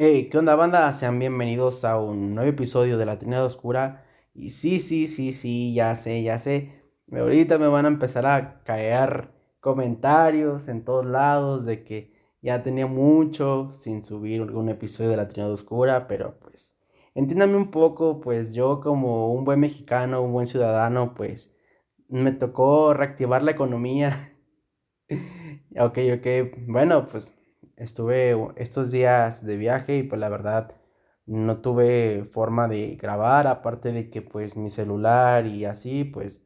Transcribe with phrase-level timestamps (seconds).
[0.00, 0.92] Hey, ¿qué onda banda?
[0.92, 4.04] Sean bienvenidos a un nuevo episodio de La Trinidad Oscura.
[4.32, 6.70] Y sí, sí, sí, sí, ya sé, ya sé.
[7.10, 9.30] Ahorita me van a empezar a caer
[9.60, 15.26] comentarios en todos lados de que ya tenía mucho sin subir algún episodio de La
[15.26, 16.76] Trinidad Oscura, pero pues
[17.14, 21.52] entiéndame un poco, pues yo como un buen mexicano, un buen ciudadano, pues
[22.08, 24.16] me tocó reactivar la economía.
[25.78, 26.26] ok, ok,
[26.66, 27.34] bueno, pues
[27.78, 30.74] Estuve estos días de viaje y pues la verdad
[31.26, 36.42] no tuve forma de grabar, aparte de que pues mi celular y así pues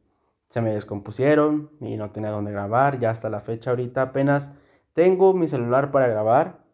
[0.50, 2.98] se me descompusieron y no tenía dónde grabar.
[2.98, 4.56] Ya hasta la fecha ahorita apenas
[4.92, 6.66] tengo mi celular para grabar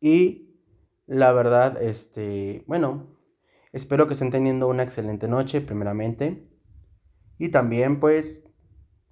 [0.00, 0.58] y
[1.04, 3.18] la verdad este, bueno,
[3.72, 6.48] espero que estén teniendo una excelente noche primeramente
[7.36, 8.42] y también pues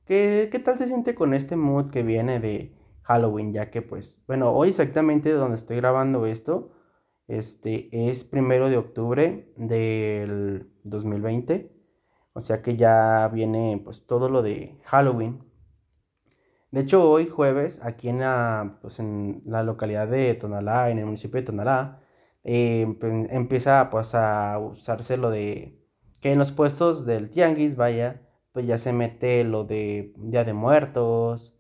[0.06, 4.22] ¿qué, qué tal se siente con este mood que viene de Halloween, ya que pues,
[4.26, 6.72] bueno, hoy exactamente donde estoy grabando esto,
[7.28, 11.70] este es primero de octubre del 2020,
[12.32, 15.44] o sea que ya viene pues todo lo de Halloween.
[16.70, 21.05] De hecho, hoy jueves, aquí en la, pues, en la localidad de Tonalá, en el
[21.05, 22.00] municipio de Tonalá,
[22.42, 25.80] eh, pues, empieza pues a usarse lo de
[26.20, 30.52] que en los puestos del tianguis, vaya, pues ya se mete lo de Día de
[30.52, 31.53] Muertos,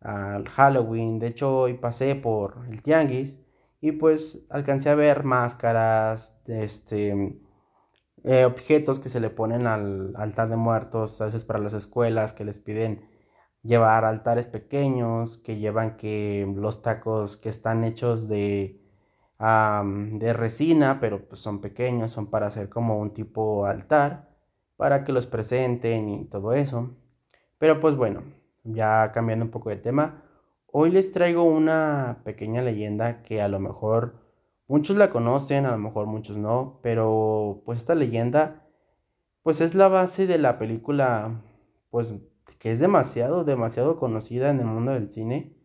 [0.00, 1.18] al Halloween.
[1.18, 3.38] De hecho, hoy pasé por el tianguis
[3.80, 7.40] y pues alcancé a ver máscaras, este,
[8.24, 12.32] eh, objetos que se le ponen al altar de muertos, a veces para las escuelas
[12.32, 13.08] que les piden
[13.62, 18.80] llevar altares pequeños, que llevan que los tacos que están hechos de,
[19.38, 24.30] de resina, pero pues son pequeños, son para hacer como un tipo altar,
[24.76, 26.96] para que los presenten y todo eso.
[27.58, 28.22] Pero pues bueno,
[28.64, 30.22] ya cambiando un poco de tema,
[30.66, 34.14] hoy les traigo una pequeña leyenda que a lo mejor
[34.66, 38.66] muchos la conocen, a lo mejor muchos no, pero pues esta leyenda
[39.42, 41.42] pues es la base de la película
[41.90, 42.14] pues
[42.58, 45.56] que es demasiado, demasiado conocida en el mundo del cine,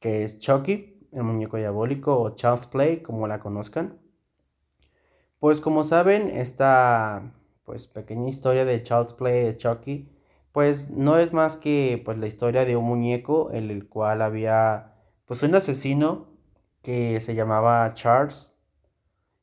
[0.00, 4.00] que es Chucky, el muñeco diabólico o Child's Play, como la conozcan.
[5.38, 10.11] Pues como saben, esta pues pequeña historia de Child's Play de Chucky
[10.52, 14.94] pues no es más que pues la historia de un muñeco en el cual había
[15.26, 16.28] pues un asesino
[16.82, 18.56] que se llamaba Charles.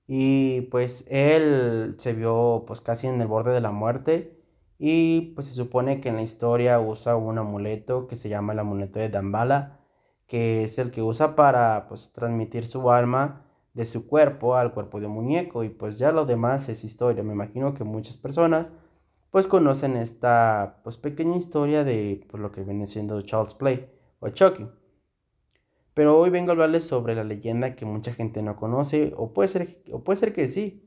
[0.07, 4.39] Y pues él se vio pues casi en el borde de la muerte.
[4.79, 8.59] Y pues se supone que en la historia usa un amuleto que se llama el
[8.59, 9.79] amuleto de Dambala
[10.29, 14.99] que es el que usa para pues transmitir su alma de su cuerpo al cuerpo
[14.99, 15.63] de un muñeco.
[15.63, 17.23] Y pues ya lo demás es historia.
[17.23, 18.71] Me imagino que muchas personas
[19.31, 24.29] pues conocen esta pues pequeña historia de pues, lo que viene siendo Charles Play o
[24.29, 24.67] Chucky.
[25.93, 29.49] Pero hoy vengo a hablarles sobre la leyenda que mucha gente no conoce o puede
[29.49, 30.85] ser, o puede ser que sí.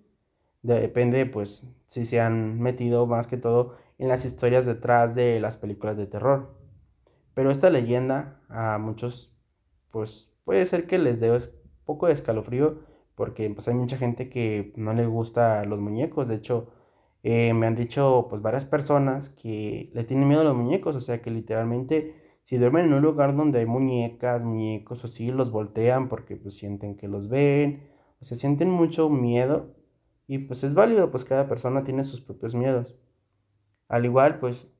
[0.62, 5.56] Depende pues si se han metido más que todo en las historias detrás de las
[5.56, 6.54] películas de terror.
[7.34, 9.36] Pero esta leyenda a muchos
[9.90, 11.40] pues puede ser que les dé un
[11.84, 12.80] poco de escalofrío
[13.14, 16.28] porque pues hay mucha gente que no le gusta los muñecos.
[16.28, 16.68] De hecho,
[17.22, 21.00] eh, me han dicho pues varias personas que le tienen miedo a los muñecos, o
[21.00, 25.52] sea que literalmente si duermen en un lugar donde hay muñecas, muñecos o así, los
[25.52, 27.88] voltean porque pues sienten que los ven,
[28.20, 29.76] o sea, sienten mucho miedo
[30.26, 32.98] y pues es válido, pues cada persona tiene sus propios miedos.
[33.88, 34.72] Al igual, pues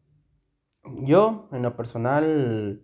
[1.03, 2.83] yo en lo personal,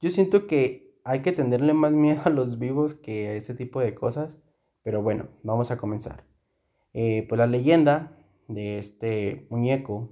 [0.00, 3.80] yo siento que hay que tenerle más miedo a los vivos que a ese tipo
[3.80, 4.38] de cosas,
[4.82, 6.24] pero bueno, vamos a comenzar.
[6.94, 8.17] Eh, pues la leyenda
[8.48, 10.10] de este muñeco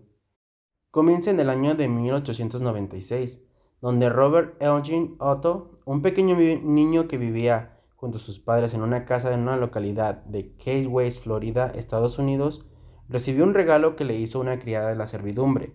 [0.90, 3.46] comienza en el año de 1896,
[3.80, 9.04] donde Robert Elgin Otto, un pequeño niño que vivía junto a sus padres en una
[9.04, 12.66] casa en una localidad de Case West, Florida, Estados Unidos,
[13.08, 15.72] recibió un regalo que le hizo una criada de la servidumbre,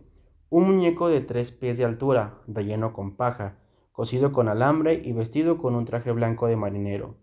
[0.50, 3.58] un muñeco de tres pies de altura, relleno con paja,
[3.92, 7.16] cosido con alambre y vestido con un traje blanco de marinero.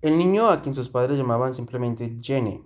[0.00, 2.62] El niño, a quien sus padres llamaban simplemente Jenny,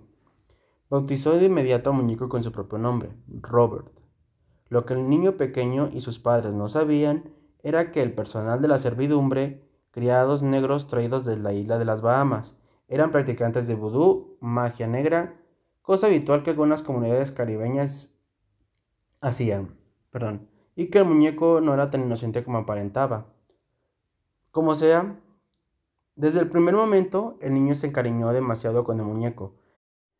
[0.89, 3.91] Bautizó de inmediato al muñeco con su propio nombre, Robert.
[4.69, 7.31] Lo que el niño pequeño y sus padres no sabían
[7.61, 12.01] era que el personal de la servidumbre, criados negros traídos de la isla de las
[12.01, 15.39] Bahamas, eran practicantes de vudú, magia negra,
[15.83, 18.15] cosa habitual que algunas comunidades caribeñas
[19.21, 19.77] hacían,
[20.09, 23.27] perdón, y que el muñeco no era tan inocente como aparentaba.
[24.49, 25.19] Como sea,
[26.15, 29.53] desde el primer momento el niño se encariñó demasiado con el muñeco,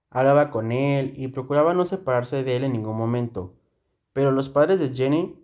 [0.09, 3.55] Hablaba con él y procuraba no separarse de él en ningún momento.
[4.13, 5.39] Pero los padres de Jenny,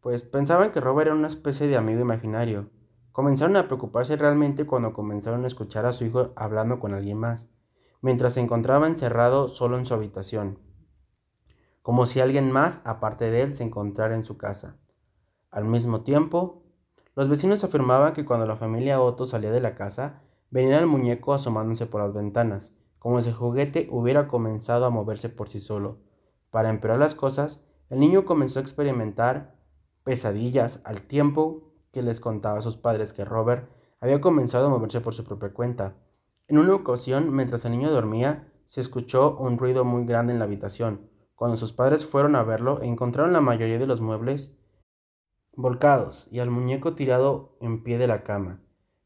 [0.00, 2.70] pues pensaban que Robert era una especie de amigo imaginario,
[3.12, 7.54] Comenzaron a preocuparse realmente cuando comenzaron a escuchar a su hijo hablando con alguien más,
[8.00, 10.58] mientras se encontraba encerrado solo en su habitación,
[11.82, 14.78] como si alguien más aparte de él se encontrara en su casa.
[15.50, 16.62] Al mismo tiempo,
[17.14, 21.34] los vecinos afirmaban que cuando la familia Otto salía de la casa, venía el muñeco
[21.34, 25.96] asomándose por las ventanas, como si el juguete hubiera comenzado a moverse por sí solo.
[26.52, 29.56] Para empeorar las cosas, el niño comenzó a experimentar
[30.04, 33.68] pesadillas al tiempo que les contaba a sus padres que Robert
[33.98, 35.96] había comenzado a moverse por su propia cuenta.
[36.46, 40.44] En una ocasión, mientras el niño dormía, se escuchó un ruido muy grande en la
[40.44, 41.10] habitación.
[41.34, 44.60] Cuando sus padres fueron a verlo, encontraron la mayoría de los muebles
[45.56, 48.60] volcados y al muñeco tirado en pie de la cama.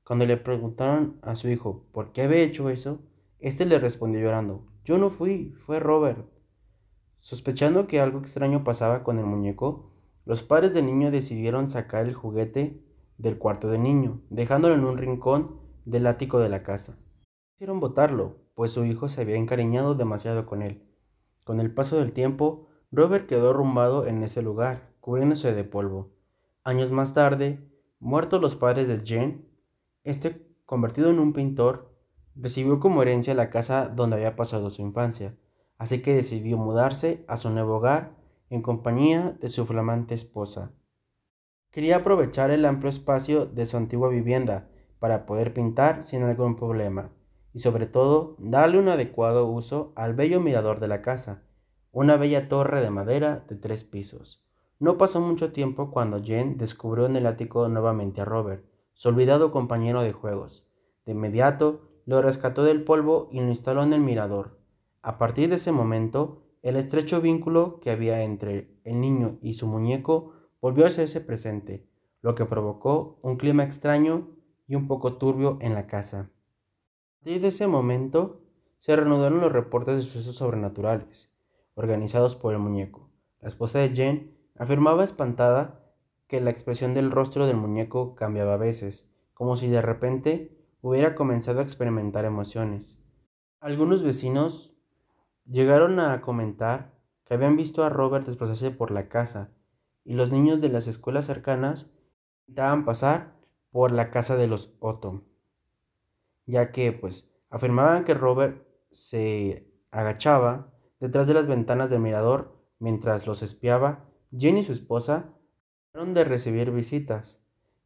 [0.04, 3.00] Cuando le preguntaron a su hijo por qué había hecho eso,
[3.40, 6.26] éste le respondió llorando, Yo no fui, fue Robert.
[7.16, 9.92] Sospechando que algo extraño pasaba con el muñeco,
[10.24, 12.82] los padres del niño decidieron sacar el juguete
[13.18, 16.96] del cuarto del niño, dejándolo en un rincón del ático de la casa.
[17.52, 20.82] Quisieron botarlo, pues su hijo se había encariñado demasiado con él.
[21.44, 26.12] Con el paso del tiempo, Robert quedó arrumbado en ese lugar, cubriéndose de polvo.
[26.64, 29.46] Años más tarde, muertos los padres de Jane,
[30.02, 31.95] este, convertido en un pintor,
[32.36, 35.34] recibió como herencia la casa donde había pasado su infancia,
[35.78, 38.16] así que decidió mudarse a su nuevo hogar
[38.50, 40.72] en compañía de su flamante esposa.
[41.70, 44.68] Quería aprovechar el amplio espacio de su antigua vivienda
[44.98, 47.10] para poder pintar sin algún problema
[47.52, 51.42] y sobre todo darle un adecuado uso al bello mirador de la casa,
[51.90, 54.44] una bella torre de madera de tres pisos.
[54.78, 59.52] No pasó mucho tiempo cuando Jen descubrió en el ático nuevamente a Robert, su olvidado
[59.52, 60.66] compañero de juegos.
[61.06, 64.58] De inmediato lo rescató del polvo y lo instaló en el mirador.
[65.02, 69.66] A partir de ese momento, el estrecho vínculo que había entre el niño y su
[69.66, 71.86] muñeco volvió a hacerse presente,
[72.22, 74.30] lo que provocó un clima extraño
[74.66, 76.30] y un poco turbio en la casa.
[76.30, 78.40] A partir de ese momento,
[78.78, 81.30] se reanudaron los reportes de sucesos sobrenaturales,
[81.74, 83.10] organizados por el muñeco.
[83.40, 85.82] La esposa de Jen Afirmaba espantada
[86.28, 90.55] que la expresión del rostro del muñeco cambiaba a veces, como si de repente
[90.88, 93.00] hubiera comenzado a experimentar emociones.
[93.58, 94.76] Algunos vecinos
[95.44, 96.94] llegaron a comentar
[97.24, 99.50] que habían visto a Robert desplazarse por la casa
[100.04, 101.90] y los niños de las escuelas cercanas
[102.46, 103.34] intentaban pasar
[103.70, 105.24] por la casa de los Otto,
[106.46, 113.26] ya que pues afirmaban que Robert se agachaba detrás de las ventanas del mirador mientras
[113.26, 115.34] los espiaba Jenny y su esposa
[115.92, 117.40] dejaron de recibir visitas,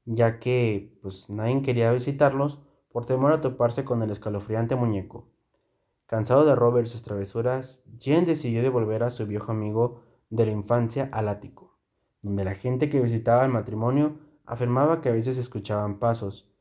[0.04, 2.60] ya que pues nadie quería visitarlos
[2.92, 5.28] por temor a toparse con el escalofriante muñeco.
[6.06, 11.08] Cansado de Robert sus travesuras, Jen decidió devolver a su viejo amigo de la infancia
[11.12, 11.78] al ático,
[12.22, 16.52] donde la gente que visitaba el matrimonio afirmaba que a veces escuchaban pasos,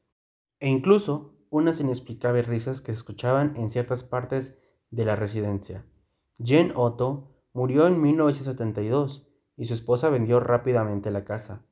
[0.60, 4.62] e incluso unas inexplicables risas que se escuchaban en ciertas partes
[4.92, 5.86] de la residencia.
[6.38, 9.28] Jen Otto murió en 1972
[9.58, 11.66] y su esposa vendió rápidamente la casa.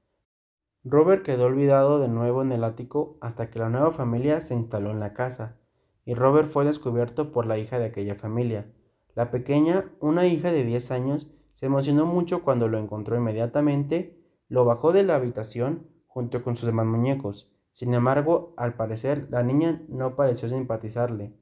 [0.90, 4.92] Robert quedó olvidado de nuevo en el ático hasta que la nueva familia se instaló
[4.92, 5.58] en la casa,
[6.06, 8.72] y Robert fue descubierto por la hija de aquella familia.
[9.14, 14.64] La pequeña, una hija de 10 años, se emocionó mucho cuando lo encontró inmediatamente, lo
[14.64, 17.52] bajó de la habitación junto con sus demás muñecos.
[17.72, 21.34] Sin embargo, al parecer, la niña no pareció simpatizarle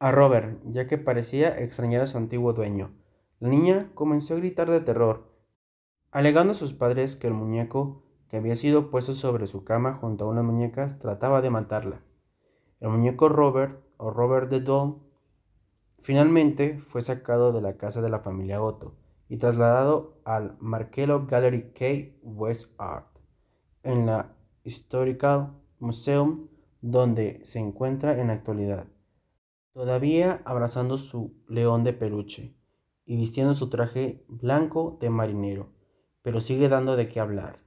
[0.00, 2.90] a Robert, ya que parecía extrañar a su antiguo dueño.
[3.38, 5.30] La niña comenzó a gritar de terror,
[6.10, 10.24] alegando a sus padres que el muñeco que había sido puesto sobre su cama junto
[10.24, 12.02] a unas muñecas trataba de matarla.
[12.78, 15.02] El muñeco Robert, o Robert the Doll,
[15.98, 18.94] finalmente fue sacado de la casa de la familia Otto
[19.28, 23.18] y trasladado al Markello Gallery K West Art,
[23.82, 26.48] en la Historical Museum,
[26.80, 28.86] donde se encuentra en la actualidad,
[29.72, 32.56] todavía abrazando su león de peluche
[33.04, 35.80] y vistiendo su traje blanco de marinero
[36.22, 37.60] pero sigue dando de qué hablar,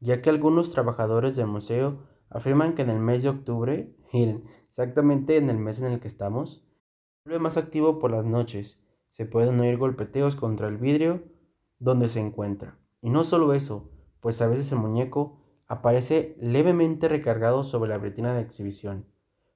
[0.00, 5.36] ya que algunos trabajadores del museo afirman que en el mes de octubre, miren, exactamente
[5.36, 6.64] en el mes en el que estamos,
[7.24, 8.82] vuelve más activo por las noches.
[9.08, 11.24] Se pueden oír golpeteos contra el vidrio
[11.78, 12.78] donde se encuentra.
[13.00, 18.34] Y no solo eso, pues a veces el muñeco aparece levemente recargado sobre la bretina
[18.34, 19.06] de exhibición,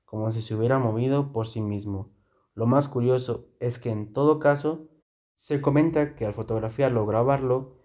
[0.05, 2.13] como si se hubiera movido por sí mismo.
[2.55, 4.89] Lo más curioso es que en todo caso,
[5.35, 7.79] se comenta que al fotografiarlo o grabarlo,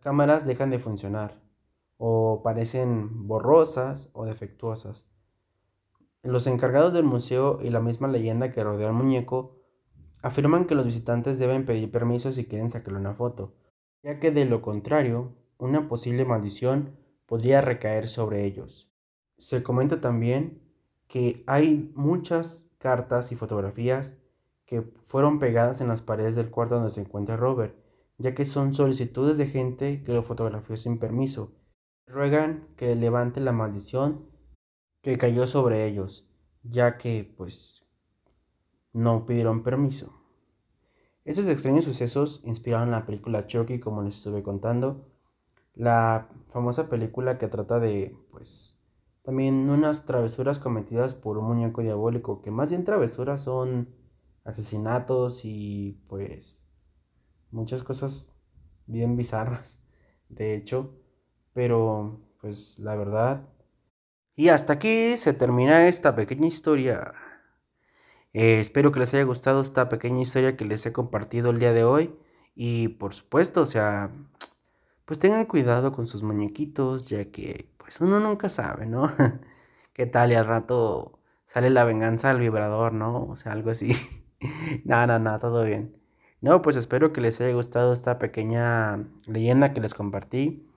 [0.00, 1.39] cámaras dejan de funcionar
[2.02, 5.06] o parecen borrosas o defectuosas.
[6.22, 9.58] Los encargados del museo y la misma leyenda que rodea al muñeco
[10.22, 13.52] afirman que los visitantes deben pedir permiso si quieren sacarle una foto,
[14.02, 18.90] ya que de lo contrario, una posible maldición podría recaer sobre ellos.
[19.36, 20.62] se comenta también
[21.06, 24.22] que hay muchas cartas y fotografías
[24.64, 27.74] que fueron pegadas en las paredes del cuarto donde se encuentra Robert,
[28.16, 31.59] ya que son solicitudes de gente que lo fotografió sin permiso.
[32.10, 34.28] Ruegan que levante la maldición
[35.00, 36.28] que cayó sobre ellos,
[36.64, 37.86] ya que pues
[38.92, 40.20] no pidieron permiso.
[41.24, 45.08] Estos extraños sucesos inspiraron la película Chucky, como les estuve contando,
[45.74, 48.82] la famosa película que trata de pues
[49.22, 53.94] también unas travesuras cometidas por un muñeco diabólico, que más bien travesuras son
[54.42, 56.66] asesinatos y pues
[57.52, 58.36] muchas cosas
[58.86, 59.84] bien bizarras,
[60.28, 60.96] de hecho,
[61.52, 63.42] pero pues la verdad.
[64.36, 67.12] Y hasta aquí se termina esta pequeña historia.
[68.32, 71.72] Eh, espero que les haya gustado esta pequeña historia que les he compartido el día
[71.72, 72.14] de hoy.
[72.54, 74.10] Y por supuesto, o sea,
[75.04, 79.12] pues tengan cuidado con sus muñequitos, ya que pues uno nunca sabe, ¿no?
[79.92, 80.32] ¿Qué tal?
[80.32, 83.24] Y al rato sale la venganza al vibrador, ¿no?
[83.26, 83.96] O sea, algo así.
[84.84, 85.96] nada, nada, todo bien.
[86.40, 90.69] No, pues espero que les haya gustado esta pequeña leyenda que les compartí.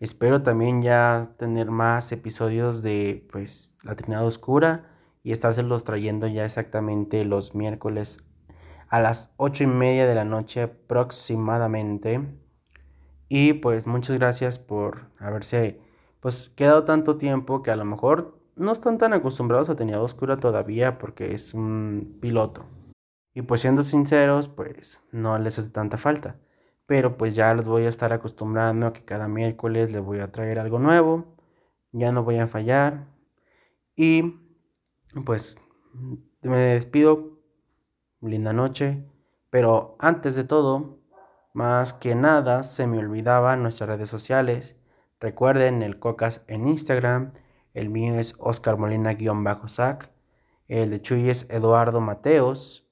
[0.00, 4.86] Espero también ya tener más episodios de pues la Trinidad Oscura
[5.22, 8.24] y estárselos trayendo ya exactamente los miércoles
[8.88, 12.26] a las ocho y media de la noche aproximadamente.
[13.28, 15.80] Y pues muchas gracias por haberse
[16.20, 20.38] pues quedado tanto tiempo que a lo mejor no están tan acostumbrados a Trinidad Oscura
[20.38, 22.64] todavía porque es un piloto.
[23.34, 26.36] Y pues siendo sinceros, pues no les hace tanta falta.
[26.90, 30.32] Pero pues ya los voy a estar acostumbrando a que cada miércoles les voy a
[30.32, 31.36] traer algo nuevo.
[31.92, 33.06] Ya no voy a fallar.
[33.94, 34.40] Y
[35.24, 35.56] pues
[36.42, 37.38] me despido.
[38.20, 39.04] Linda noche.
[39.50, 40.98] Pero antes de todo,
[41.52, 44.76] más que nada, se me olvidaba nuestras redes sociales.
[45.20, 47.34] Recuerden el Cocas en Instagram.
[47.72, 50.10] El mío es Oscar Molina-Sac.
[50.66, 52.84] El de Chuy es Eduardo Mateos.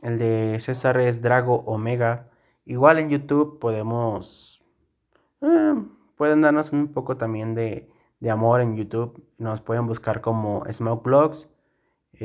[0.00, 2.31] El de César es Drago Omega.
[2.64, 4.62] Igual en YouTube podemos...
[5.40, 5.74] Eh,
[6.16, 7.90] pueden darnos un poco también de,
[8.20, 9.24] de amor en YouTube.
[9.38, 11.50] Nos pueden buscar como Smoke Blogs.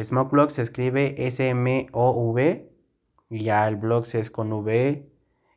[0.03, 2.71] Smoke Blogs se escribe S-M-O-V.
[3.29, 5.09] Y ya el blog es con V.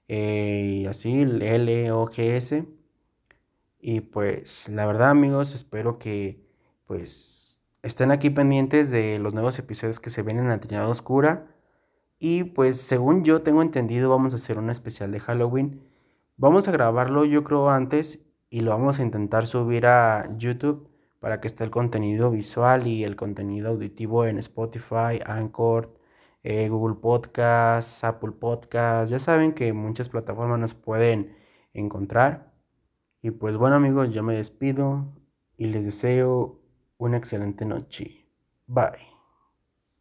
[0.08, 2.66] Eh, y así, L-O-G-S.
[3.80, 6.42] Y pues la verdad amigos, espero que
[6.86, 11.46] pues estén aquí pendientes de los nuevos episodios que se vienen en la Trinidad Oscura.
[12.20, 15.82] Y pues según yo tengo entendido vamos a hacer un especial de Halloween.
[16.36, 21.40] Vamos a grabarlo yo creo antes y lo vamos a intentar subir a YouTube para
[21.40, 25.94] que esté el contenido visual y el contenido auditivo en Spotify, Anchor,
[26.42, 29.10] eh, Google Podcasts, Apple Podcasts.
[29.10, 31.36] Ya saben que muchas plataformas nos pueden
[31.72, 32.52] encontrar.
[33.22, 35.06] Y pues bueno amigos, yo me despido
[35.56, 36.60] y les deseo
[36.98, 38.26] una excelente noche.
[38.66, 39.09] Bye.